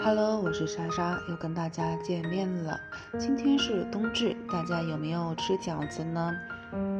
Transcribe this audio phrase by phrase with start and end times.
[0.00, 2.80] Hello，我是莎莎，又跟大家见面了。
[3.20, 6.32] 今天是冬至，大家有没有吃饺子呢？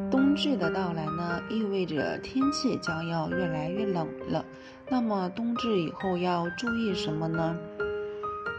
[0.09, 4.45] 冬至的到来呢，意味着天气将要越来越冷了。
[4.87, 7.57] 那么冬至以后要注意什么呢？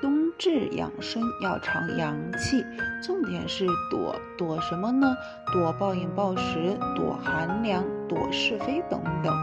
[0.03, 2.63] 冬至养生要藏阳气，
[3.03, 5.17] 重点是躲躲什么呢？
[5.51, 9.35] 躲暴饮暴食，躲寒凉，躲是非等等。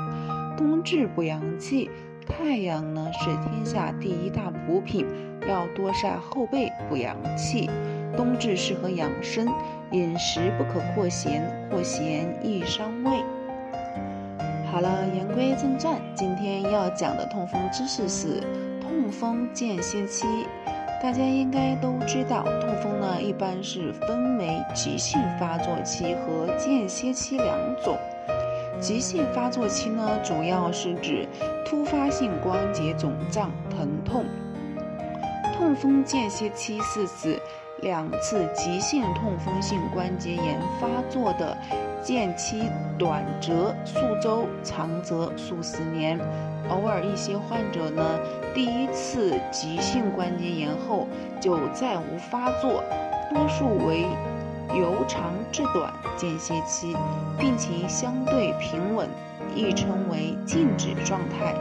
[0.55, 1.89] 冬至补阳气，
[2.27, 5.05] 太阳呢是天下第一大补品，
[5.47, 7.69] 要多晒后背补阳气。
[8.15, 9.47] 冬至适合养生，
[9.91, 13.23] 饮食不可过咸，过咸易伤胃。
[14.71, 18.39] 好了，言归正传，今天要讲的痛风知识是
[18.79, 20.27] 痛风间歇期。
[21.01, 27.97] 大家应该都知道，痛风呢一般是分为急性发作期和间歇期两种。
[28.79, 31.27] 急性发作期呢，主要是指
[31.65, 34.25] 突发性关节肿胀、疼痛。
[35.55, 37.39] 痛风间歇期是指
[37.81, 41.57] 两次急性痛风性关节炎发作的
[42.01, 42.63] 间期
[42.97, 46.19] 短则数周，长则数十年。
[46.69, 48.19] 偶尔一些患者呢，
[48.53, 51.07] 第一次急性关节炎后
[51.39, 52.83] 就再无发作，
[53.33, 54.05] 多数为
[54.69, 56.95] 由长至短间歇期，
[57.37, 59.07] 病情相对平稳，
[59.55, 61.53] 亦称为静止状态。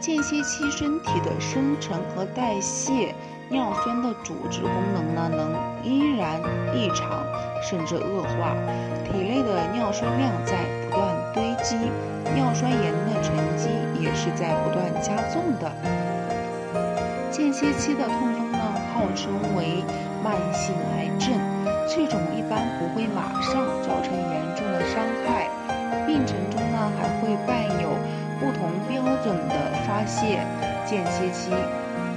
[0.00, 3.14] 间歇期身体的生成和代谢
[3.50, 6.40] 尿酸的组织功能呢，能依然
[6.74, 7.22] 异常，
[7.62, 8.56] 甚至恶化，
[9.04, 10.56] 体内的尿酸量在
[10.88, 11.76] 不断堆积，
[12.34, 13.68] 尿酸盐的沉积
[14.02, 15.70] 也是在不断加重的。
[17.30, 18.49] 间歇期的痛风
[18.92, 19.84] 号称为
[20.22, 21.32] 慢性癌症，
[21.88, 25.48] 这种一般不会马上造成严重的伤害，
[26.06, 27.90] 病程中呢还会伴有。
[28.40, 29.54] 不同标准的
[29.86, 30.40] 发泄
[30.86, 31.50] 间歇期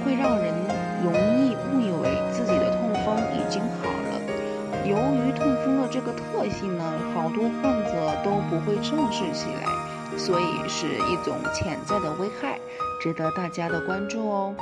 [0.02, 0.54] 会让人
[1.02, 4.18] 容易误以为自己的痛风已经好了。
[4.86, 12.58] 由于痛风的这个特性呢，好多患者都不会重视起来，所以是一种潜在的危害，
[12.98, 14.54] 值得大家的关注哦。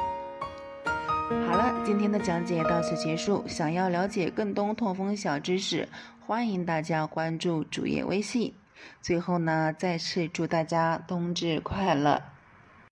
[1.84, 3.44] 今天的讲解到此结束。
[3.48, 5.88] 想要了解更多痛风小知识，
[6.24, 8.54] 欢迎大家关注主页微信。
[9.00, 12.22] 最后呢，再次祝大家冬至快乐！